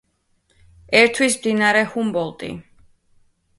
ერთვის 1.01 1.37
მდინარე 1.43 1.85
ჰუმბოლდტი. 1.93 2.53